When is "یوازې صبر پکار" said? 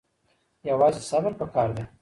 0.69-1.69